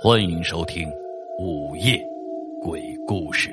[0.00, 0.88] 欢迎收听
[1.40, 2.00] 《午夜
[2.62, 3.50] 鬼故事》。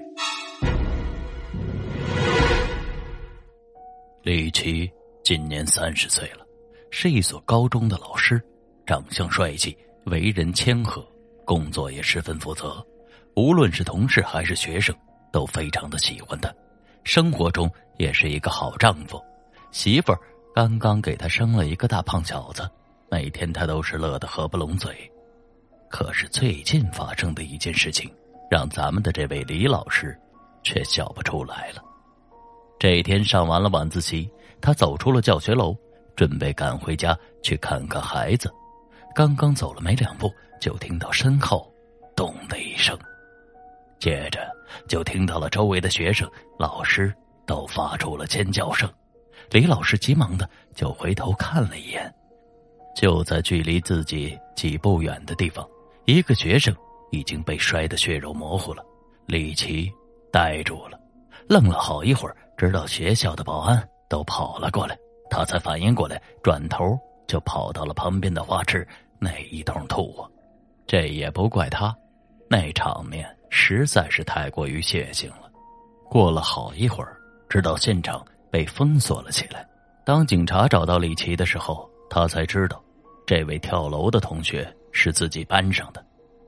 [4.22, 4.88] 李琦
[5.24, 6.46] 今年三十岁了，
[6.92, 8.40] 是一所高中的老师，
[8.86, 9.76] 长相帅气，
[10.06, 11.04] 为人谦和，
[11.46, 12.86] 工作也十分负责。
[13.36, 14.96] 无论是同事还是学生，
[15.32, 16.54] 都非常的喜欢他。
[17.04, 17.68] 生活中
[17.98, 19.20] 也是一个好丈夫，
[19.72, 20.20] 媳妇儿
[20.54, 22.70] 刚刚给他生了一个大胖小子，
[23.10, 25.12] 每天他都是乐得合不拢嘴。
[25.96, 28.14] 可是最近发生的一件事情，
[28.52, 30.14] 让咱们的这位李老师
[30.62, 31.82] 却笑不出来了。
[32.78, 34.30] 这天上完了晚自习，
[34.60, 35.74] 他走出了教学楼，
[36.14, 38.54] 准备赶回家去看看孩子。
[39.16, 40.30] 刚刚走了没两步，
[40.60, 41.74] 就听到身后
[42.14, 43.00] “咚”的一声，
[43.98, 44.46] 接着
[44.90, 48.92] 就听到了周围的学生、老师都发出了尖叫声。
[49.50, 52.14] 李老师急忙的就回头看了一眼，
[52.98, 55.66] 就在距离自己几步远的地方。
[56.06, 56.76] 一个学生
[57.12, 58.86] 已经被摔得血肉模糊了，
[59.26, 59.92] 李奇
[60.32, 61.00] 呆住了，
[61.48, 64.96] 愣了好一会儿，直到学校的保安都跑了过来，
[65.32, 66.96] 他才反应过来，转头
[67.28, 70.30] 就跑到了旁边的花池那一通吐啊。
[70.86, 71.96] 这也不怪他，
[72.48, 75.52] 那场面实在是太过于血腥了。
[76.08, 77.18] 过了好一会儿，
[77.50, 79.68] 直到现场被封锁了起来，
[80.06, 82.80] 当警察找到李奇的时候，他才知道，
[83.26, 84.72] 这位跳楼的同学。
[84.98, 86.04] 是自己班上的，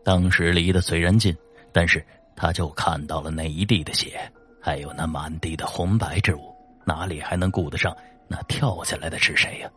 [0.06, 1.36] 当时离得虽然近，
[1.74, 2.04] 但是
[2.34, 4.20] 他就看到了那一地的血，
[4.62, 7.96] 还有那满地的红白之物，哪里还能顾得上
[8.26, 9.70] 那跳下来的是谁呀？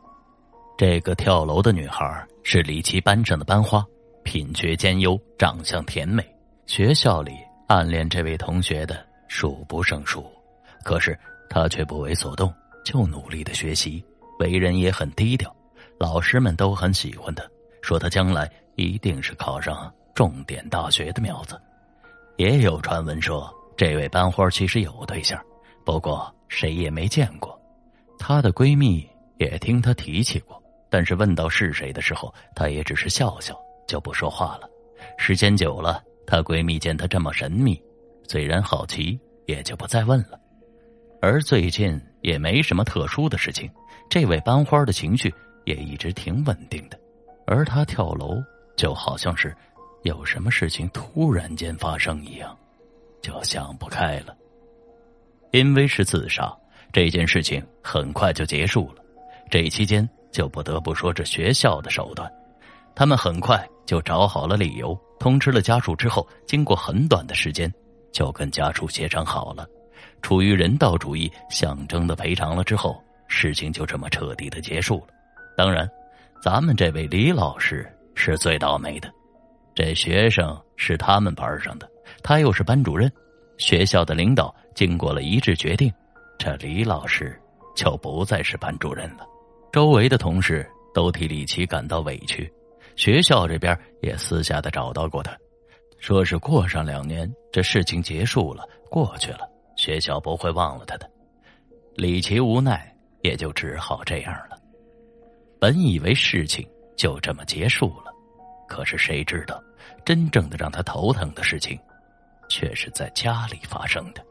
[0.78, 3.84] 这个跳楼的女孩是李琦班上的班花，
[4.22, 6.24] 品学兼优，长相甜美，
[6.64, 7.32] 学校里
[7.66, 10.24] 暗恋这位同学的数不胜数，
[10.84, 11.18] 可是
[11.48, 14.02] 她却不为所动，就努力的学习，
[14.38, 15.54] 为人也很低调，
[15.98, 17.44] 老师们都很喜欢她。
[17.82, 21.60] 说他将来一定是考上重点大学的苗子，
[22.36, 25.40] 也有传闻说这位班花其实有对象，
[25.84, 27.58] 不过谁也没见过。
[28.18, 29.08] 她的闺蜜
[29.38, 33.58] 也听她提起过，但是问到是谁的时候，她也只是笑笑
[33.88, 34.68] 就不说话了。
[35.16, 37.82] 时间久了，她闺蜜见她这么神秘，
[38.28, 40.38] 虽然好奇，也就不再问了。
[41.22, 43.70] 而最近也没什么特殊的事情，
[44.10, 45.32] 这位班花的情绪
[45.64, 46.99] 也一直挺稳定的。
[47.50, 48.40] 而他跳楼，
[48.76, 49.52] 就好像是
[50.04, 52.56] 有什么事情突然间发生一样，
[53.20, 54.36] 就想不开了。
[55.50, 56.56] 因为是自杀，
[56.92, 59.02] 这件事情很快就结束了。
[59.50, 62.32] 这期间就不得不说这学校的手段，
[62.94, 67.68] 他们很快就找好了理由，通知了家属之后，经过很短的时间，
[68.12, 69.66] 就跟家属协商好了，
[70.22, 75.08] 出于人道主义，象征的赔偿了之后，事情就这么彻底的结束了。
[75.56, 75.90] 当然。
[76.42, 79.12] 咱们这位李老师是最倒霉的，
[79.74, 81.86] 这学生是他们班上的，
[82.22, 83.12] 他又是班主任，
[83.58, 85.92] 学校的领导经过了一致决定，
[86.38, 87.38] 这李老师
[87.76, 89.26] 就不再是班主任了。
[89.70, 92.50] 周围的同事都替李奇感到委屈，
[92.96, 95.36] 学校这边也私下的找到过他，
[95.98, 99.40] 说是过上两年，这事情结束了，过去了，
[99.76, 101.06] 学校不会忘了他的。
[101.96, 104.58] 李奇无奈，也就只好这样了。
[105.60, 106.66] 本以为事情
[106.96, 108.10] 就这么结束了，
[108.66, 109.62] 可是谁知道，
[110.06, 111.78] 真正的让他头疼的事情，
[112.48, 114.24] 却是在家里发生的。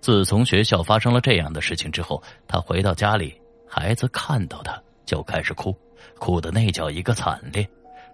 [0.00, 5.72] 自从学校发生了这样的事情之后，他回到家里，孩子看到他就开始哭，
[6.18, 7.64] 哭的那叫一个惨烈，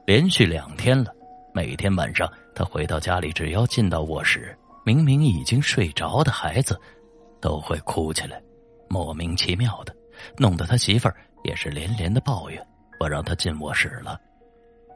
[0.06, 1.10] 连续两天了。
[1.54, 6.78] 每天晚上他回到家里，只要进到卧室，明明已经睡着的孩子，
[7.40, 8.38] 都会哭起来，
[8.90, 9.96] 莫名其妙的，
[10.36, 11.16] 弄得他媳妇儿。
[11.42, 12.66] 也是连连的抱怨，
[12.98, 14.20] 不让他进卧室了。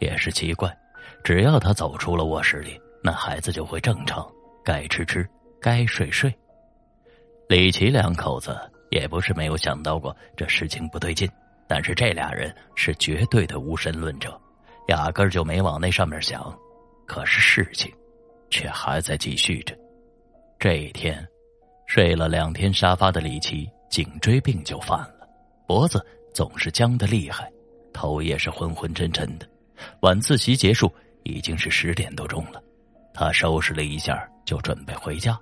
[0.01, 0.77] 也是奇怪，
[1.25, 4.27] 只要他走出了卧室里，那孩子就会正常，
[4.65, 5.29] 该吃吃，
[5.61, 6.33] 该睡睡。
[7.49, 8.59] 李奇两口子
[8.91, 11.29] 也不是没有想到过这事情不对劲，
[11.67, 14.39] 但是这俩人是绝对的无神论者，
[14.89, 16.55] 压根就没往那上面想。
[17.07, 17.91] 可是事情
[18.51, 19.77] 却还在继续着。
[20.59, 21.27] 这一天，
[21.87, 25.29] 睡了两天沙发的李奇颈椎病就犯了，
[25.67, 26.05] 脖子。
[26.37, 27.51] 总是僵得厉害，
[27.95, 29.49] 头也是昏昏沉沉的。
[30.01, 32.63] 晚自习结束，已经是十点多钟了。
[33.15, 35.41] 他收拾了一下，就准备回家。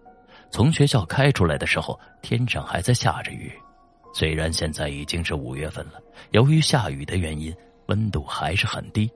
[0.52, 3.52] 从学校开出来的时候，天上还在下着雨。
[4.14, 6.00] 虽然现在已经是五月份了，
[6.30, 7.52] 由于下雨的原因，
[7.86, 9.10] 温度还是很低。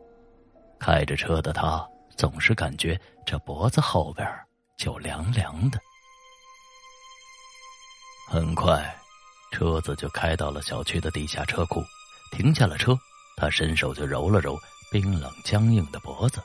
[0.80, 4.28] 开着车的他总是感觉这脖子后边
[4.76, 5.78] 就凉凉的。
[8.28, 8.92] 很快。
[9.50, 11.84] 车子就开到了小区的地下车库，
[12.30, 12.98] 停下了车，
[13.36, 14.58] 他伸手就揉了揉
[14.90, 16.42] 冰冷僵硬的脖子，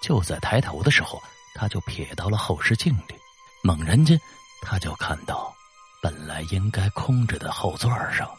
[0.00, 1.22] 就在抬头的时候，
[1.54, 3.14] 他就瞥到了后视镜里，
[3.62, 4.18] 猛然间，
[4.62, 5.54] 他就看到
[6.02, 8.30] 本来应该空着的后座上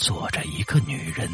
[0.00, 1.28] 坐着一个女人，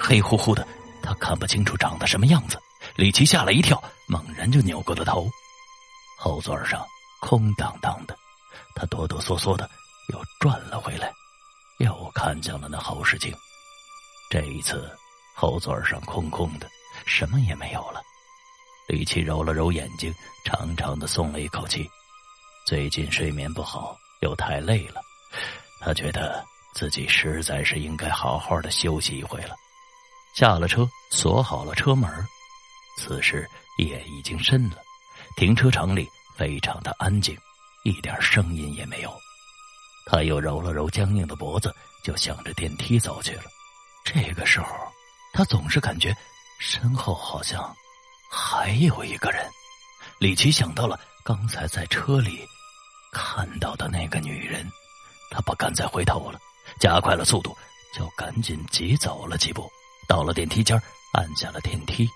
[0.00, 0.66] 黑乎乎的，
[1.02, 2.58] 他看不清楚长得什么样子。
[2.96, 5.28] 李奇吓了一跳，猛然就扭过了头，
[6.18, 6.84] 后座上
[7.20, 8.16] 空荡荡的，
[8.74, 9.68] 他哆哆嗦嗦的
[10.08, 11.12] 又转了回来，
[11.78, 13.34] 又看向了那后视镜。
[14.30, 14.90] 这一次，
[15.34, 16.68] 后座上空空的，
[17.06, 18.02] 什么也没有了。
[18.88, 20.14] 李奇揉了揉眼睛，
[20.44, 21.88] 长长的松了一口气。
[22.66, 25.00] 最近睡眠不好，又太累了，
[25.80, 26.44] 他觉得
[26.74, 29.54] 自己实在是应该好好的休息一回了。
[30.34, 32.10] 下了车，锁好了车门。
[32.98, 34.76] 此时夜已经深了，
[35.36, 37.36] 停车场里非常的安静，
[37.84, 39.14] 一点声音也没有。
[40.10, 43.42] 他又揉了揉僵硬的脖子，就向着电梯走去了。
[44.04, 44.68] 这个时候，
[45.34, 46.16] 他总是感觉
[46.58, 47.76] 身后好像
[48.30, 49.46] 还有一个人。
[50.18, 52.40] 李奇想到了刚才在车里
[53.12, 54.66] 看到的那个女人，
[55.30, 56.40] 他不敢再回头了，
[56.80, 57.54] 加快了速度，
[57.94, 59.70] 就赶紧急走了几步，
[60.08, 60.80] 到了电梯间，
[61.12, 62.08] 按下了电梯。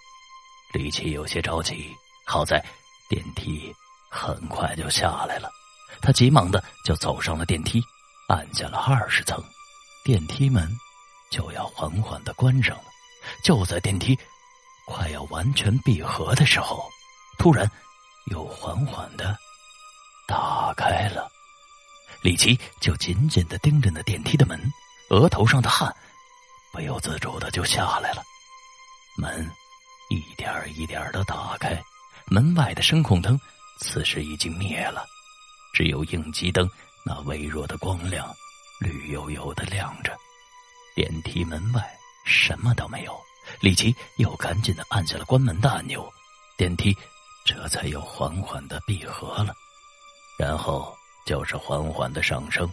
[0.72, 1.94] 李奇有些着急，
[2.24, 2.64] 好在
[3.10, 3.70] 电梯
[4.10, 5.50] 很快就下来了，
[6.00, 7.82] 他急忙的就走上了电梯，
[8.28, 9.42] 按下了二十层，
[10.04, 10.70] 电梯门。
[11.30, 12.84] 就要缓缓的关上了，
[13.42, 14.14] 就在电梯
[14.86, 16.86] 快要完全闭合的时候，
[17.38, 17.66] 突然
[18.26, 19.34] 又缓缓的
[20.28, 21.32] 打开了。
[22.22, 24.60] 李奇就紧紧的盯着那电梯的门，
[25.08, 25.90] 额头上的汗
[26.70, 28.22] 不由自主的就下来了。
[29.16, 29.50] 门
[30.10, 31.82] 一点一点的打开，
[32.26, 33.40] 门外的声控灯
[33.80, 35.06] 此时已经灭了，
[35.72, 36.68] 只有应急灯
[37.04, 38.34] 那微弱的光亮
[38.80, 40.16] 绿油油的亮着。
[40.94, 41.82] 电梯门外
[42.26, 43.18] 什么都没有，
[43.60, 46.12] 李奇又赶紧的按下了关门的按钮，
[46.56, 46.96] 电梯
[47.44, 49.54] 这才又缓缓的闭合了，
[50.38, 50.94] 然后
[51.26, 52.70] 就是缓缓的上升，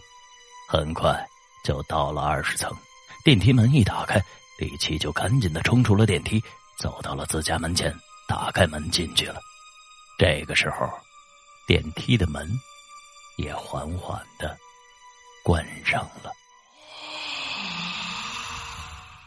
[0.68, 1.26] 很快
[1.64, 2.70] 就到了二十层。
[3.24, 4.22] 电梯门一打开，
[4.58, 6.42] 李奇就赶紧的冲出了电梯，
[6.78, 7.94] 走到了自家门前，
[8.28, 9.40] 打开门进去了。
[10.18, 10.88] 这个时候，
[11.66, 12.48] 电梯的门
[13.40, 14.54] 也缓缓的
[15.42, 16.30] 关上了。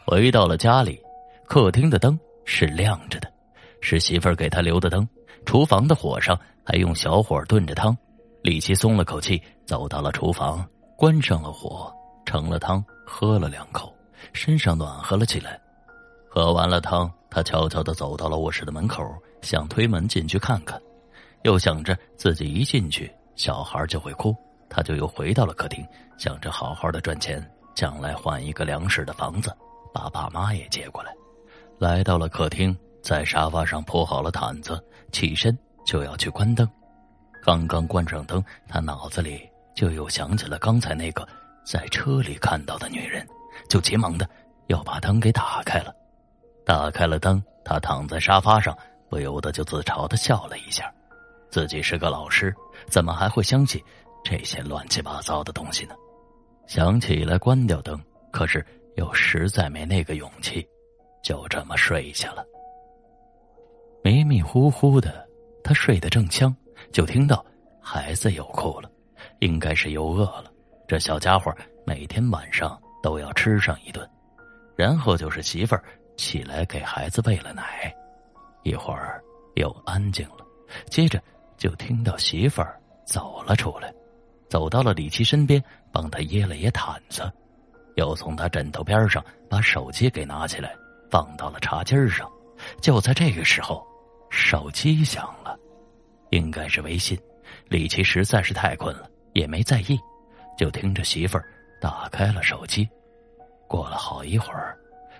[0.06, 1.00] 回到了家里，
[1.46, 3.32] 客厅的灯是亮着的，
[3.80, 5.06] 是媳妇儿给他留的灯。
[5.44, 7.96] 厨房的火上还用小火炖着汤。
[8.42, 11.92] 李奇松了口气，走到了厨房，关上了火，
[12.24, 13.92] 盛了汤，喝了两口，
[14.32, 15.60] 身上暖和了起来。
[16.28, 19.02] 喝完了汤，他悄悄的走到了卧室的门口，
[19.42, 20.80] 想推门进去看看，
[21.42, 24.34] 又想着自己一进去小孩就会哭，
[24.68, 25.86] 他就又回到了客厅，
[26.18, 27.44] 想着好好的赚钱，
[27.74, 29.54] 将来换一个两室的房子。
[29.92, 31.14] 把爸妈也接过来，
[31.78, 34.82] 来到了客厅，在沙发上铺好了毯子，
[35.12, 36.68] 起身就要去关灯。
[37.42, 41.24] 刚刚关上灯，他脑子里就又想起了刚才那个
[41.64, 43.24] 在车里看到的女人，
[43.68, 44.28] 就急忙的
[44.66, 45.94] 要把灯给打开了。
[46.66, 48.76] 打开了灯，他躺在沙发上，
[49.08, 50.92] 不由得就自嘲的笑了一下，
[51.54, 52.52] 自己是个老师，
[52.88, 53.80] 怎么还会相信
[54.24, 55.94] 这些乱七八糟的东西呢？
[56.66, 57.96] 想起来关掉灯，
[58.32, 58.66] 可是。
[58.96, 60.64] 又实在没那个勇气，
[61.20, 62.44] 就这么睡下了。
[64.04, 65.28] 迷迷糊糊的，
[65.64, 66.54] 他睡得正香，
[66.92, 67.44] 就听到
[67.80, 68.88] 孩子又哭了，
[69.40, 70.44] 应该是又饿了。
[70.86, 71.52] 这小家伙
[71.84, 74.08] 每天晚上都要吃上一顿，
[74.76, 75.82] 然后就是媳妇儿
[76.16, 77.92] 起来给孩子喂了奶，
[78.62, 79.20] 一会儿
[79.56, 80.46] 又安静了，
[80.88, 81.20] 接着
[81.64, 83.90] 就听到媳妇儿走了出来，
[84.50, 87.22] 走到了李琦身边，帮他掖了掖毯子。
[87.94, 90.76] 又从他枕头边上把手机给拿起来，
[91.10, 92.30] 放到了茶几上。
[92.82, 93.82] 就在这个时候，
[94.28, 95.58] 手机响了，
[96.32, 97.18] 应该是微信。
[97.70, 99.98] 李琦实在是太困了，也没在意，
[100.58, 101.48] 就听着媳妇儿
[101.80, 102.86] 打开了手机。
[103.66, 104.76] 过了好一会儿，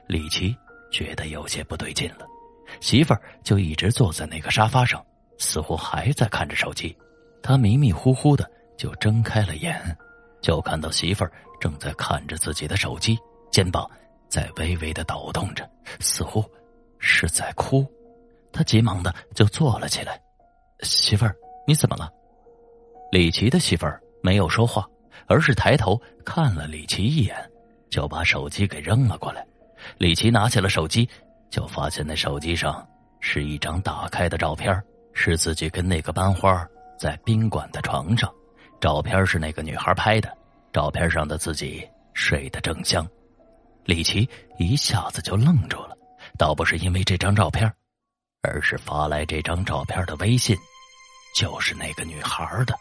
[0.07, 0.55] 李琦
[0.93, 2.27] 觉得有些不对劲了，
[2.83, 5.03] 媳妇儿就一直坐在那个沙发上，
[5.39, 6.97] 似乎还在看着手机。
[7.43, 9.97] 他迷迷糊糊的就睁开了眼。
[10.41, 13.19] 就看到媳妇儿正在看着自己的手机，
[13.51, 13.91] 肩膀
[14.29, 15.69] 在微微的抖动着，
[16.01, 16.45] 似乎
[16.99, 17.87] 是在哭。
[18.53, 20.21] 他急忙的就坐了起来。
[20.83, 21.35] 媳妇儿，
[21.67, 22.11] 你怎么了？
[23.11, 24.87] 李奇的媳妇儿没有说话，
[25.27, 27.35] 而是抬头看了李奇一眼，
[27.89, 29.47] 就把手机给扔了过来。
[29.97, 31.09] 李奇拿起了手机，
[31.49, 32.87] 就发现那手机上
[33.21, 34.83] 是一张打开的照片，
[35.15, 36.67] 是自己跟那个班花
[36.99, 38.31] 在宾馆的床上。
[38.81, 40.37] 照片是那个女孩拍的，
[40.73, 43.09] 照片上的自己睡得正香，
[43.85, 44.29] 李奇
[44.59, 45.97] 一下子就愣住了。
[46.37, 47.73] 倒不是因为这张照片，
[48.43, 50.55] 而是发来这张照片的微信，
[51.35, 52.75] 就是那个女孩的。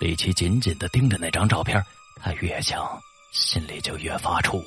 [0.00, 1.80] 李奇紧紧的盯着那张照片，
[2.20, 3.00] 他越想
[3.32, 4.62] 心里就越发怵。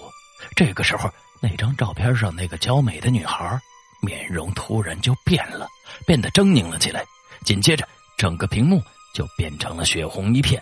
[0.55, 1.09] 这个时候，
[1.41, 3.59] 那张照片上那个娇美的女孩
[4.01, 5.67] 面容突然就变了，
[6.05, 7.03] 变得狰狞了起来。
[7.45, 7.87] 紧接着，
[8.17, 10.61] 整个屏幕就变成了血红一片，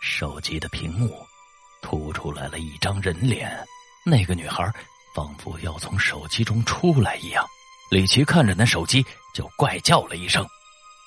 [0.00, 1.26] 手机的屏幕
[1.82, 3.52] 突出来了一张人脸，
[4.04, 4.64] 那个女孩
[5.14, 7.44] 仿佛要从手机中出来一样。
[7.90, 9.04] 李奇看着那手机，
[9.34, 10.46] 就怪叫了一声，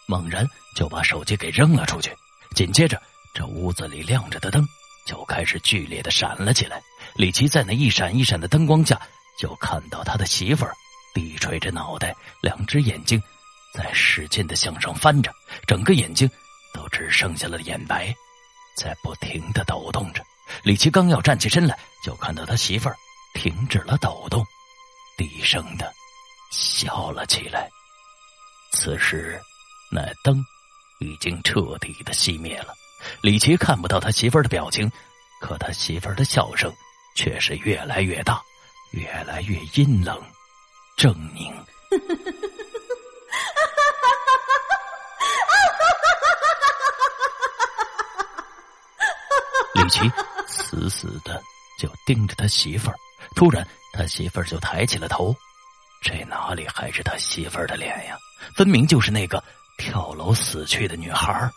[0.07, 2.15] 猛然就把手机给扔了出去。
[2.55, 3.01] 紧接着，
[3.33, 4.65] 这屋子里亮着的灯
[5.05, 6.81] 就开始剧烈的闪了起来。
[7.15, 9.01] 李奇在那一闪一闪的灯光下，
[9.39, 10.73] 就看到他的媳妇儿
[11.17, 13.19] 低垂着脑袋，两只眼睛
[13.73, 15.33] 在使劲的向上翻着，
[15.65, 16.29] 整个眼睛
[16.75, 18.13] 都只剩下了眼白，
[18.77, 20.23] 在不停的抖动着。
[20.61, 22.95] 李奇刚要站起身来，就看到他媳妇儿
[23.33, 24.45] 停止了抖动，
[25.17, 25.91] 低声的
[26.51, 27.67] 笑了起来。
[28.71, 29.41] 此时，
[29.91, 30.39] 那灯。
[30.99, 32.73] 已经彻底的熄灭了，
[33.21, 34.91] 李奇看不到他媳妇儿的表情，
[35.39, 36.73] 可他媳妇儿的笑声
[37.15, 38.41] 却是越来越大，
[38.93, 40.19] 越来越阴冷、
[40.97, 41.53] 狰狞。
[49.75, 50.11] 李奇
[50.47, 51.41] 死死的
[51.79, 52.95] 就盯着他媳妇儿，
[53.35, 55.33] 突然他媳妇儿就抬起了头，
[56.01, 58.17] 这哪里还是他媳妇儿的脸呀？
[58.55, 59.41] 分明就是那个。
[59.79, 61.51] 跳楼死去的女孩，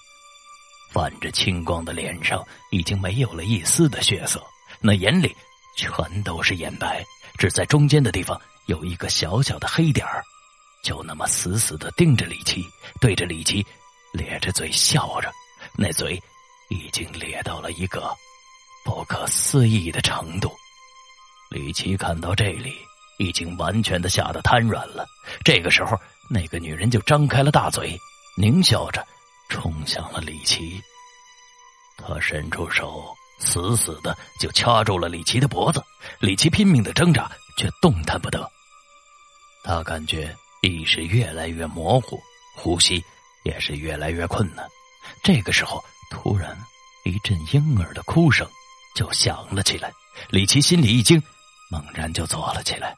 [0.92, 4.44] 泛着青光的脸上已经没有了一丝的血色，
[4.78, 5.34] 那眼里
[5.78, 7.02] 全都是眼白，
[7.38, 8.38] 只在中间的地方
[8.70, 10.22] 有一个小小的黑点儿，
[10.84, 12.64] 就那么死死的盯着李奇，
[13.00, 13.66] 对着李奇
[14.12, 15.28] 咧着嘴笑着，
[15.76, 16.22] 那嘴
[16.68, 18.14] 已经咧到了一个
[18.84, 20.52] 不可思议的程度。
[21.50, 22.76] 李奇看到这里，
[23.18, 25.04] 已经完全的吓得瘫软了。
[25.44, 25.98] 这个时候，
[26.30, 27.98] 那个女人就张开了大嘴。
[28.36, 29.04] 狞笑着，
[29.48, 30.80] 冲向了李奇。
[31.98, 35.82] 他伸出手，死死的就掐住了李奇的脖子。
[36.20, 38.48] 李奇拼命的挣扎，却动弹不得。
[39.62, 42.18] 他感觉意识越来越模糊，
[42.56, 43.02] 呼吸
[43.44, 44.66] 也是越来越困难。
[45.22, 46.56] 这个时候，突然
[47.04, 48.46] 一阵婴儿的哭声
[48.94, 49.90] 就响了起来。
[50.28, 51.22] 李奇心里一惊，
[51.70, 52.94] 猛然就坐了起来。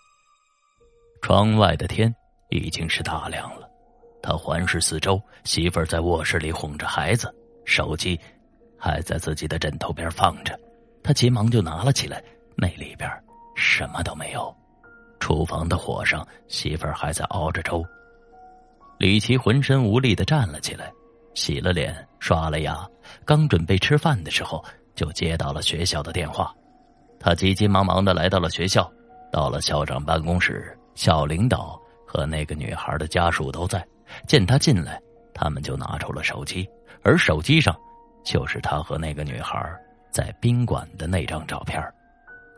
[1.21, 2.13] 窗外的天
[2.51, 3.69] 已经是大亮了。
[4.23, 7.33] 他环视四周，媳妇儿在卧室里哄着孩子，
[7.65, 8.19] 手机
[8.79, 10.59] 还在自己的枕头边放着。
[11.03, 12.23] 他急忙就拿了起来，
[12.57, 13.09] 那里边
[13.57, 14.55] 什么都没有。
[15.23, 17.87] 厨房的火上，媳妇儿还在熬着粥。
[18.99, 20.93] 李奇浑身无力的站了起来，
[21.33, 22.85] 洗了脸，刷了牙，
[23.25, 24.65] 刚准备吃饭的时候，
[24.97, 26.53] 就接到了学校的电话。
[27.21, 28.91] 他急急忙忙的来到了学校，
[29.31, 33.87] 到了校长办公室，校领导和那个女孩的家属都在。
[34.27, 35.01] 见他进来，
[35.33, 36.69] 他们就拿出了手机，
[37.05, 37.73] 而手机上
[38.25, 39.73] 就是他和那个女孩
[40.11, 41.81] 在宾馆的那张照片。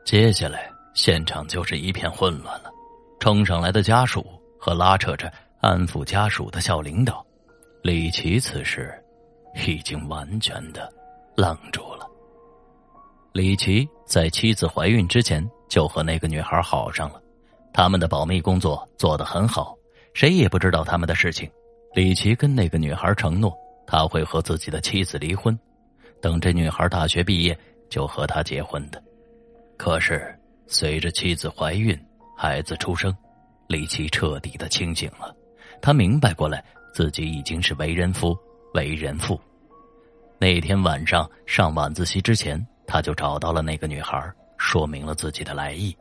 [0.02, 2.70] 接下来，现场就是一片混乱了。
[3.20, 4.24] 冲上来的家属
[4.58, 7.24] 和拉扯着安抚家属的校领导，
[7.82, 8.92] 李奇此时
[9.66, 10.92] 已经完全的
[11.36, 12.06] 愣住了。
[13.32, 17.20] 李奇在妻子怀孕之前就和那个女孩好上了，
[17.72, 19.74] 他们的保密工作做得很好。
[20.12, 21.50] 谁也不知道他们的事情。
[21.94, 23.52] 李奇跟那个女孩承诺，
[23.86, 25.58] 他会和自己的妻子离婚，
[26.20, 27.58] 等这女孩大学毕业
[27.88, 29.02] 就和他结婚的。
[29.76, 30.32] 可是
[30.66, 31.98] 随着妻子怀孕，
[32.36, 33.14] 孩子出生，
[33.68, 35.34] 李奇彻底的清醒了。
[35.80, 38.36] 他明白过来，自己已经是为人夫、
[38.74, 39.40] 为人父。
[40.38, 45.96] 那天晚上上晚自习之前，他就找到了那个女孩，说明了自己的来意。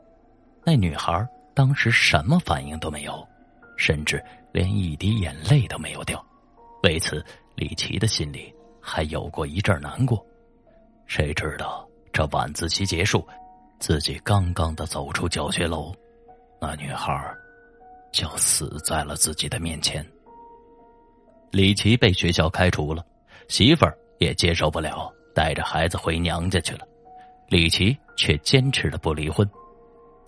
[0.63, 3.27] 那女孩当时什么反应都没有。
[3.75, 6.23] 甚至连一滴眼泪都没有掉，
[6.83, 10.23] 为此李奇的心里还有过一阵难过。
[11.07, 13.27] 谁知道这晚自习结束，
[13.83, 15.93] 自己刚刚的走出教学楼，
[16.57, 17.35] 那女孩
[18.13, 20.01] 就死在了自己的面前。
[21.51, 23.05] 李奇被学校开除了，
[23.49, 26.87] 媳妇儿也接受不了，带着孩子回娘家去了。
[27.49, 29.45] 李奇却坚持的不离婚，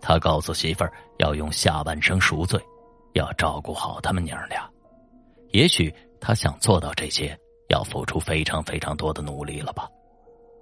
[0.01, 2.62] 他告诉媳妇儿要用下半生赎罪。
[3.13, 4.69] 要照顾好他们娘俩，
[5.53, 7.33] 也许他想做到这些，
[7.69, 9.88] 要付出非常非常多的努力了吧？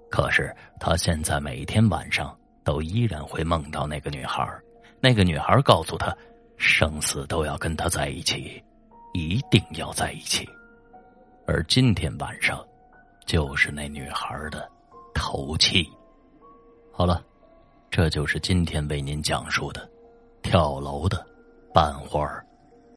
[0.08, 4.48] 可是他现在每天晚上都依然会梦到那个女孩，
[5.00, 6.16] 那个女孩告诉他，
[6.56, 8.62] 生死都要跟他在一起，
[9.12, 10.48] 一定要在一起。
[11.46, 12.64] 而今天晚上，
[13.26, 14.68] 就是那女孩的
[15.14, 15.88] 头七。
[16.90, 17.22] 好了，
[17.90, 19.88] 这就是今天为您讲述的
[20.42, 21.24] 跳楼的
[21.72, 22.43] 半花儿。